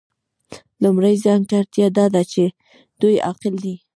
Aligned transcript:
لومړۍ 0.83 1.15
ځانګړتیا 1.25 1.87
دا 1.97 2.05
ده 2.13 2.21
چې 2.31 2.43
دوی 3.01 3.15
عاقل 3.25 3.55
دي. 3.63 3.75